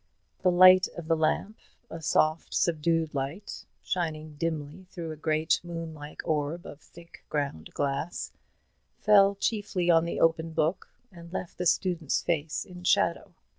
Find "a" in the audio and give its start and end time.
1.87-2.01, 5.11-5.15